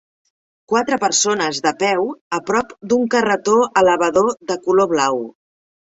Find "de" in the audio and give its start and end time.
1.67-1.75, 4.53-4.63